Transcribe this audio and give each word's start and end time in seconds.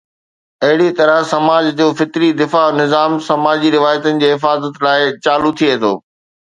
اهڙي 0.67 0.87
طرح 0.99 1.17
سماج 1.33 1.65
جو 1.81 1.87
فطري 1.99 2.29
دفاعي 2.41 2.71
نظام 2.81 3.11
سماجي 3.29 3.69
روايتن 3.77 4.23
جي 4.25 4.35
حفاظت 4.35 4.83
لاءِ 4.87 5.17
چالو 5.27 5.57
ٿئي 5.61 5.81
ٿو. 5.83 5.97